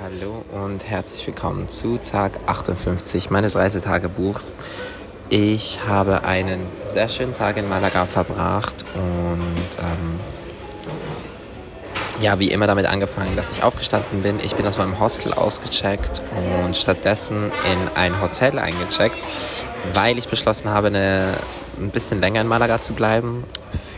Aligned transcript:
Hallo 0.00 0.44
und 0.50 0.82
herzlich 0.90 1.24
willkommen 1.24 1.68
zu 1.68 1.98
Tag 1.98 2.40
58 2.46 3.30
meines 3.30 3.54
Reisetagebuchs. 3.54 4.56
Ich 5.30 5.86
habe 5.86 6.24
einen 6.24 6.66
sehr 6.84 7.08
schönen 7.08 7.32
Tag 7.32 7.58
in 7.58 7.68
Malaga 7.68 8.04
verbracht 8.04 8.84
und 8.96 9.78
ähm, 9.78 10.18
ja, 12.20 12.40
wie 12.40 12.50
immer 12.50 12.66
damit 12.66 12.86
angefangen, 12.86 13.36
dass 13.36 13.52
ich 13.52 13.62
aufgestanden 13.62 14.22
bin. 14.22 14.40
Ich 14.40 14.56
bin 14.56 14.66
aus 14.66 14.78
meinem 14.78 14.98
Hostel 14.98 15.32
ausgecheckt 15.32 16.20
und 16.64 16.76
stattdessen 16.76 17.52
in 17.70 17.96
ein 17.96 18.20
Hotel 18.20 18.58
eingecheckt, 18.58 19.16
weil 19.94 20.18
ich 20.18 20.26
beschlossen 20.26 20.70
habe, 20.70 20.88
eine, 20.88 21.34
ein 21.78 21.90
bisschen 21.90 22.20
länger 22.20 22.40
in 22.40 22.48
Malaga 22.48 22.80
zu 22.80 22.94
bleiben 22.94 23.44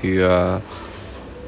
für 0.02 0.60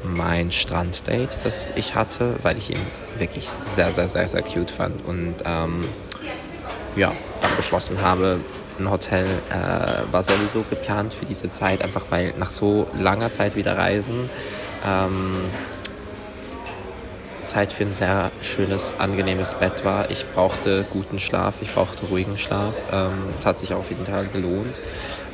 mein 0.03 0.51
Stranddate, 0.51 1.29
das 1.43 1.71
ich 1.75 1.95
hatte, 1.95 2.35
weil 2.41 2.57
ich 2.57 2.69
ihn 2.69 2.79
wirklich 3.17 3.47
sehr, 3.71 3.91
sehr, 3.91 4.09
sehr, 4.09 4.27
sehr 4.27 4.41
cute 4.41 4.71
fand 4.71 5.05
und 5.05 5.35
ähm, 5.45 5.85
ja, 6.95 7.11
dann 7.41 7.55
beschlossen 7.55 8.01
habe, 8.01 8.39
ein 8.79 8.89
Hotel 8.89 9.25
äh, 9.49 10.11
war 10.11 10.23
sowieso 10.23 10.63
geplant 10.69 11.13
für 11.13 11.25
diese 11.25 11.51
Zeit, 11.51 11.81
einfach 11.81 12.05
weil 12.09 12.33
nach 12.37 12.49
so 12.49 12.87
langer 12.97 13.31
Zeit 13.31 13.55
wieder 13.55 13.77
reisen 13.77 14.29
ähm, 14.85 15.35
Zeit 17.43 17.73
für 17.73 17.83
ein 17.83 17.93
sehr 17.93 18.31
schönes, 18.41 18.93
angenehmes 18.97 19.55
Bett 19.55 19.85
war. 19.85 20.09
Ich 20.11 20.25
brauchte 20.31 20.85
guten 20.91 21.19
Schlaf, 21.19 21.61
ich 21.61 21.73
brauchte 21.73 22.05
ruhigen 22.07 22.37
Schlaf. 22.37 22.73
Ähm, 22.91 23.23
hat 23.43 23.59
sich 23.59 23.73
auf 23.73 23.89
jeden 23.89 24.05
Fall 24.05 24.27
gelohnt. 24.27 24.79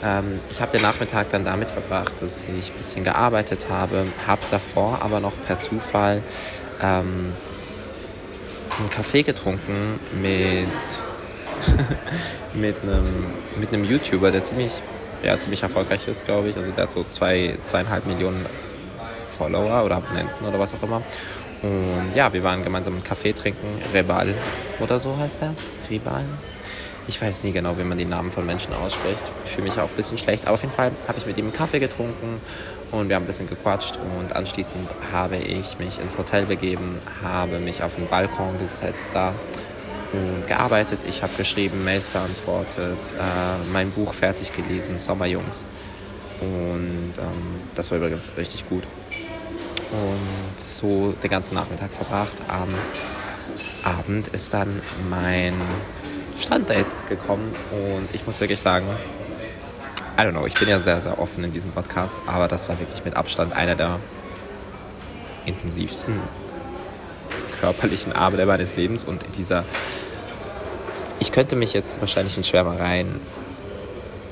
Ähm, 0.04 0.40
ich 0.50 0.62
habe 0.62 0.72
den 0.72 0.82
Nachmittag 0.82 1.30
dann 1.30 1.46
damit 1.46 1.72
verbracht, 1.72 2.14
dass 2.22 2.44
ich 2.44 2.72
ein 2.72 2.78
bisschen 2.78 3.04
gearbeitet 3.04 3.68
habe, 3.70 4.06
habe 4.28 4.42
davor 4.52 5.02
aber 5.02 5.20
noch 5.20 5.34
per 5.46 5.60
Zufall 5.60 6.22
ähm, 6.82 7.34
einen 8.80 8.90
Kaffee 8.90 9.24
getrunken 9.24 10.00
mit, 10.22 10.68
mit, 12.54 12.76
einem, 12.84 13.06
mit 13.60 13.74
einem 13.74 13.84
YouTuber, 13.84 14.32
der 14.32 14.44
ziemlich, 14.44 14.82
ja, 15.24 15.38
ziemlich 15.40 15.64
erfolgreich 15.64 16.08
ist, 16.08 16.26
glaube 16.26 16.50
ich. 16.50 16.58
Also 16.58 16.72
der 16.72 16.84
hat 16.84 16.92
so 16.92 17.06
zwei, 17.08 17.56
zweieinhalb 17.64 18.06
Millionen 18.06 18.46
Follower 19.38 19.84
oder 19.84 19.98
Abonnenten 19.98 20.46
oder 20.46 20.60
was 20.60 20.74
auch 20.74 20.84
immer. 20.84 21.02
Und 21.62 22.12
ja, 22.16 22.32
wir 22.32 22.44
waren 22.44 22.64
gemeinsam 22.64 22.94
einen 22.94 23.04
Kaffee 23.04 23.34
trinken. 23.34 23.80
Rebal 23.94 24.34
oder 24.80 25.00
so 25.00 25.18
heißt 25.18 25.42
er. 25.42 25.54
Rebal. 25.90 26.26
Ich 27.08 27.22
weiß 27.22 27.44
nie 27.44 27.52
genau, 27.52 27.78
wie 27.78 27.84
man 27.84 27.98
die 27.98 28.06
Namen 28.06 28.32
von 28.32 28.46
Menschen 28.46 28.74
ausspricht. 28.74 29.32
Ich 29.46 29.52
fühle 29.52 29.68
mich 29.68 29.80
auch 29.80 29.90
ein 29.90 29.96
bisschen 29.96 30.18
schlecht. 30.18 30.46
Aber 30.46 30.56
auf 30.56 30.62
jeden 30.62 30.74
Fall 30.74 30.92
habe 31.08 31.20
ich 31.20 31.26
mit 31.26 31.38
ihm 31.38 31.46
einen 31.46 31.54
Kaffee 31.54 31.80
getrunken 31.80 32.42
und 32.92 33.10
wir 33.10 33.16
haben 33.16 33.24
ein 33.24 33.28
bisschen 33.28 33.48
gequatscht. 33.48 34.00
Und 34.18 34.36
anschließend 34.36 34.90
habe 35.12 35.38
ich 35.38 35.78
mich 35.78 36.00
ins 36.00 36.18
Hotel 36.18 36.46
begeben, 36.46 37.00
habe 37.24 37.60
mich 37.60 37.84
auf 37.84 37.96
den 37.96 38.08
Balkon 38.08 38.58
gesetzt 38.58 39.12
da 39.14 39.34
und 40.14 40.48
gearbeitet. 40.48 41.00
Ich 41.08 41.22
habe 41.22 41.32
geschrieben, 41.38 41.84
Mails 41.84 42.10
beantwortet, 42.10 42.98
äh, 43.20 43.72
mein 43.72 43.92
Buch 43.92 44.14
fertig 44.14 44.54
gelesen, 44.54 44.98
Sommerjungs. 44.98 45.68
Und 46.42 47.14
ähm, 47.18 47.62
das 47.76 47.92
war 47.92 48.00
übrigens 48.00 48.32
richtig 48.36 48.68
gut 48.68 48.84
und 49.92 50.60
so 50.60 51.14
den 51.24 51.30
ganzen 51.30 51.56
Nachmittag 51.56 51.92
verbracht. 51.94 52.38
Am 52.48 52.70
Abend 53.84 54.28
ist 54.30 54.54
dann 54.54 54.82
mein 55.10 55.54
Stranddate 56.38 56.86
gekommen 57.08 57.54
und 57.72 58.10
ich 58.14 58.26
muss 58.26 58.42
wirklich 58.42 58.60
sagen, 58.60 58.88
I 60.18 60.22
don't 60.22 60.32
know, 60.32 60.46
ich 60.46 60.56
bin 60.56 60.70
ja 60.70 60.80
sehr, 60.80 61.02
sehr 61.02 61.20
offen 61.20 61.44
in 61.44 61.52
diesem 61.52 61.72
Podcast, 61.72 62.18
aber 62.26 62.48
das 62.48 62.70
war 62.70 62.80
wirklich 62.80 63.04
mit 63.06 63.16
Abstand 63.16 63.54
einer 63.54 63.76
der 63.76 64.00
intensivsten 65.46 66.20
körperlichen 67.60 68.14
Abende 68.14 68.46
meines 68.46 68.76
Lebens 68.76 69.04
und 69.04 69.24
dieser 69.38 69.64
ich 71.20 71.32
könnte 71.32 71.56
mich 71.56 71.74
jetzt 71.74 72.00
wahrscheinlich 72.02 72.38
in 72.38 72.44
Schwärmereien 72.44 73.20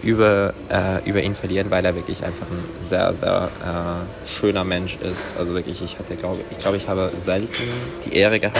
über, 0.03 0.53
äh, 0.69 1.09
über 1.09 1.21
ihn 1.21 1.33
verlieren, 1.33 1.71
weil 1.71 1.83
er 1.85 1.95
wirklich 1.95 2.23
einfach 2.23 2.45
ein 2.47 2.63
sehr, 2.83 3.13
sehr 3.13 3.49
äh, 3.63 4.27
schöner 4.27 4.63
Mensch 4.63 4.97
ist. 4.97 5.35
Also 5.37 5.53
wirklich, 5.53 5.81
ich 5.81 5.97
hatte, 5.97 6.15
glaube 6.15 6.41
ich, 6.51 6.57
glaube, 6.59 6.77
ich 6.77 6.87
habe 6.87 7.11
selten 7.23 7.63
die 8.05 8.15
Ehre 8.15 8.39
gehabt, 8.39 8.59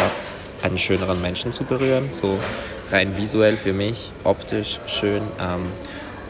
einen 0.61 0.77
schöneren 0.77 1.21
Menschen 1.21 1.51
zu 1.51 1.65
berühren. 1.65 2.07
So 2.11 2.39
rein 2.91 3.17
visuell 3.17 3.57
für 3.57 3.73
mich, 3.73 4.11
optisch 4.23 4.79
schön. 4.87 5.21
Ähm, 5.39 5.67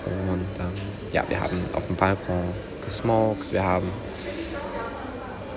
und 0.05 0.59
ähm, 0.59 0.71
ja, 1.11 1.23
wir 1.29 1.39
haben 1.39 1.63
auf 1.73 1.87
dem 1.87 1.95
Balkon 1.95 2.43
gesmoked, 2.83 3.53
wir 3.53 3.63
haben 3.63 3.89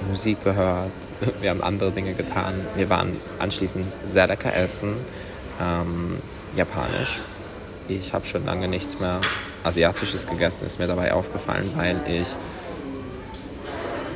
Musik 0.06 0.45
gehört, 0.45 0.93
wir 1.41 1.50
haben 1.50 1.62
andere 1.62 1.91
Dinge 1.91 2.12
getan. 2.12 2.55
Wir 2.77 2.91
waren 2.91 3.16
anschließend 3.39 3.87
sehr 4.05 4.27
lecker 4.27 4.55
essen, 4.55 4.97
ähm, 5.61 6.19
japanisch 6.55 7.22
ich 7.89 8.12
habe 8.12 8.27
schon 8.27 8.45
lange 8.45 8.69
nichts 8.69 8.99
mehr 8.99 9.21
Asiatisches 9.66 10.27
gegessen, 10.27 10.66
ist 10.66 10.78
mir 10.78 10.87
dabei 10.87 11.12
aufgefallen, 11.12 11.71
weil 11.77 12.00
ich 12.09 12.28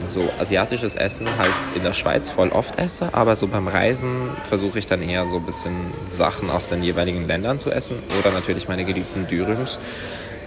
so 0.06 0.28
asiatisches 0.40 0.96
Essen 0.96 1.28
halt 1.36 1.52
in 1.74 1.82
der 1.82 1.92
Schweiz 1.92 2.30
voll 2.30 2.48
oft 2.48 2.78
esse, 2.78 3.12
aber 3.12 3.36
so 3.36 3.46
beim 3.46 3.68
Reisen 3.68 4.30
versuche 4.44 4.78
ich 4.78 4.86
dann 4.86 5.02
eher 5.02 5.28
so 5.28 5.36
ein 5.36 5.44
bisschen 5.44 5.76
Sachen 6.08 6.50
aus 6.50 6.68
den 6.68 6.82
jeweiligen 6.82 7.26
Ländern 7.26 7.58
zu 7.58 7.70
essen 7.70 8.02
oder 8.18 8.30
natürlich 8.32 8.66
meine 8.66 8.84
geliebten 8.84 9.26
Dürüms. 9.26 9.78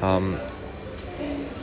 Ähm, 0.02 0.38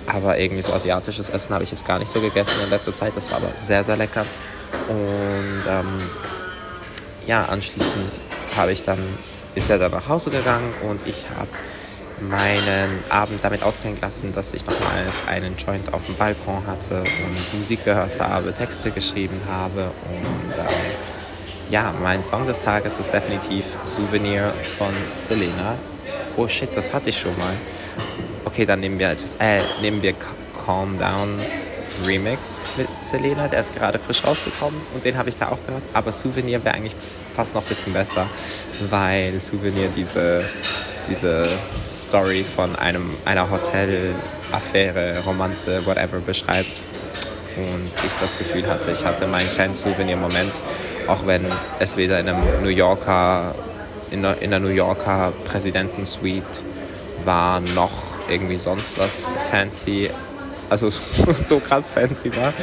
aber 0.06 0.38
irgendwie 0.38 0.62
so 0.62 0.72
asiatisches 0.72 1.28
Essen 1.28 1.52
habe 1.52 1.64
ich 1.64 1.70
jetzt 1.70 1.86
gar 1.86 1.98
nicht 1.98 2.10
so 2.10 2.20
gegessen 2.20 2.60
in 2.64 2.70
letzter 2.70 2.94
Zeit, 2.94 3.12
das 3.16 3.30
war 3.30 3.38
aber 3.38 3.50
sehr, 3.56 3.84
sehr 3.84 3.96
lecker. 3.96 4.24
Und 4.88 5.62
ähm, 5.68 6.00
ja, 7.26 7.44
anschließend 7.44 8.20
habe 8.56 8.72
ich 8.72 8.82
dann 8.82 8.98
ist 9.54 9.68
er 9.70 9.78
dann 9.78 9.90
nach 9.90 10.08
Hause 10.08 10.30
gegangen 10.30 10.72
und 10.88 11.06
ich 11.06 11.26
habe 11.36 11.48
meinen 12.20 13.02
Abend 13.08 13.42
damit 13.42 13.62
ausklingen 13.62 14.00
lassen, 14.00 14.32
dass 14.32 14.52
ich 14.54 14.64
nochmals 14.66 15.18
einen 15.26 15.56
Joint 15.56 15.92
auf 15.92 16.04
dem 16.06 16.14
Balkon 16.16 16.66
hatte 16.66 17.00
und 17.00 17.58
Musik 17.58 17.84
gehört 17.84 18.20
habe, 18.20 18.52
Texte 18.52 18.90
geschrieben 18.90 19.40
habe 19.48 19.84
und 19.84 20.58
ähm, 20.58 20.66
ja, 21.70 21.94
mein 22.02 22.24
Song 22.24 22.46
des 22.46 22.62
Tages 22.62 22.98
ist 22.98 23.12
definitiv 23.12 23.64
Souvenir 23.84 24.52
von 24.76 24.92
Selena. 25.14 25.76
Oh 26.36 26.48
shit, 26.48 26.68
das 26.74 26.92
hatte 26.92 27.10
ich 27.10 27.18
schon 27.18 27.36
mal. 27.38 27.54
Okay, 28.44 28.66
dann 28.66 28.80
nehmen 28.80 28.98
wir 28.98 29.10
etwas, 29.10 29.36
äh, 29.38 29.62
nehmen 29.80 30.02
wir 30.02 30.14
Calm 30.66 30.98
Down 30.98 31.40
Remix 32.06 32.58
mit 32.76 32.88
Selena, 33.00 33.48
der 33.48 33.60
ist 33.60 33.74
gerade 33.74 33.98
frisch 33.98 34.24
rausgekommen 34.24 34.80
und 34.94 35.04
den 35.04 35.16
habe 35.16 35.28
ich 35.28 35.36
da 35.36 35.48
auch 35.48 35.58
gehört. 35.66 35.82
Aber 35.92 36.12
Souvenir 36.12 36.64
wäre 36.64 36.74
eigentlich 36.74 36.94
fast 37.34 37.54
noch 37.54 37.62
ein 37.62 37.68
bisschen 37.68 37.92
besser, 37.92 38.26
weil 38.88 39.38
Souvenir 39.40 39.88
diese, 39.94 40.42
diese 41.10 41.42
Story 41.90 42.44
von 42.44 42.76
einem, 42.76 43.10
einer 43.24 43.50
Hotelaffäre, 43.50 45.18
Romanze, 45.26 45.84
whatever 45.84 46.20
beschreibt. 46.20 46.70
Und 47.56 47.90
ich 48.06 48.12
das 48.20 48.38
Gefühl 48.38 48.66
hatte, 48.66 48.92
ich 48.92 49.04
hatte 49.04 49.26
meinen 49.26 49.50
kleinen 49.50 49.74
Souvenir-Moment, 49.74 50.52
auch 51.08 51.26
wenn 51.26 51.44
es 51.80 51.96
weder 51.96 52.20
in 52.20 52.28
einem 52.28 52.62
New 52.62 52.68
Yorker, 52.68 53.54
in 54.10 54.22
der, 54.22 54.40
in 54.40 54.50
der 54.50 54.60
New 54.60 54.68
Yorker 54.68 55.32
Präsidentensuite 55.44 56.60
war, 57.24 57.60
noch 57.74 57.90
irgendwie 58.28 58.58
sonst 58.58 58.98
was 58.98 59.30
fancy 59.50 60.08
also 60.70 60.88
so 61.34 61.58
krass 61.60 61.90
fancy 61.90 62.34
war. 62.34 62.54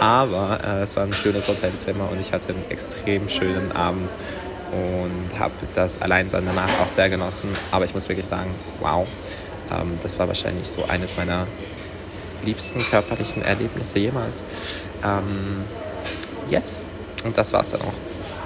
Aber 0.00 0.58
äh, 0.64 0.82
es 0.82 0.96
war 0.96 1.04
ein 1.04 1.14
schönes 1.14 1.48
Hotelzimmer 1.48 2.10
und 2.10 2.20
ich 2.20 2.32
hatte 2.32 2.48
einen 2.48 2.64
extrem 2.68 3.28
schönen 3.28 3.72
Abend 3.72 4.08
und 4.72 5.38
habe 5.38 5.52
das 5.74 6.00
Alleinsein 6.00 6.44
danach 6.46 6.80
auch 6.80 6.88
sehr 6.88 7.08
genossen. 7.08 7.50
Aber 7.70 7.84
ich 7.84 7.94
muss 7.94 8.08
wirklich 8.08 8.26
sagen, 8.26 8.50
wow, 8.80 9.06
ähm, 9.70 9.98
das 10.02 10.18
war 10.18 10.26
wahrscheinlich 10.26 10.66
so 10.66 10.84
eines 10.84 11.16
meiner 11.16 11.46
liebsten 12.44 12.80
körperlichen 12.80 13.42
Erlebnisse 13.42 13.98
jemals. 13.98 14.42
Ähm, 15.04 15.64
yes, 16.50 16.84
und 17.24 17.36
das 17.36 17.52
war's 17.52 17.70
dann 17.70 17.82
auch. 17.82 18.11